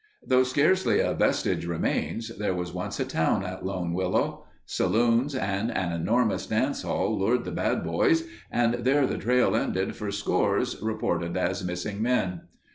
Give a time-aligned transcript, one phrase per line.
[0.25, 4.47] Though scarcely a vestige remains, there was once a town at Lone Willow.
[4.65, 9.95] Saloons and an enormous dance hall lured the Bad Boys and there the trail ended
[9.95, 12.41] for scores reported as missing men.